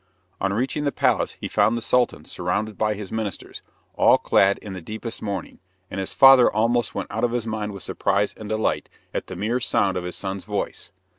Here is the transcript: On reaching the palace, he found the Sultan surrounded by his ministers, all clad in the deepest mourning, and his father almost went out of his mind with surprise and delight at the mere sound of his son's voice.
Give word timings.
On 0.39 0.51
reaching 0.51 0.83
the 0.83 0.91
palace, 0.91 1.37
he 1.39 1.47
found 1.47 1.77
the 1.77 1.79
Sultan 1.81 2.25
surrounded 2.25 2.75
by 2.75 2.95
his 2.95 3.11
ministers, 3.11 3.61
all 3.93 4.17
clad 4.17 4.57
in 4.57 4.73
the 4.73 4.81
deepest 4.81 5.21
mourning, 5.21 5.59
and 5.91 5.99
his 5.99 6.11
father 6.11 6.51
almost 6.51 6.95
went 6.95 7.11
out 7.11 7.23
of 7.23 7.33
his 7.33 7.45
mind 7.45 7.71
with 7.71 7.83
surprise 7.83 8.33
and 8.33 8.49
delight 8.49 8.89
at 9.13 9.27
the 9.27 9.35
mere 9.35 9.59
sound 9.59 9.97
of 9.97 10.03
his 10.03 10.15
son's 10.15 10.43
voice. 10.45 10.91